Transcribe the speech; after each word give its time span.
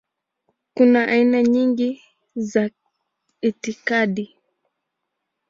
Kuna 0.73 1.07
aina 1.07 1.43
nyingi 1.53 1.89
za 2.35 2.63
itikadi. 3.47 4.25